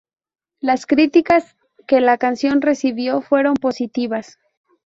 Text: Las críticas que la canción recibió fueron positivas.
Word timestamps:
Las 0.61 0.87
críticas 0.87 1.55
que 1.87 2.01
la 2.01 2.17
canción 2.17 2.61
recibió 2.61 3.21
fueron 3.21 3.53
positivas. 3.53 4.39